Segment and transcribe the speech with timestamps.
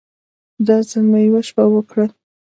[0.67, 2.05] دا ځل مې يوه شپه وکړه.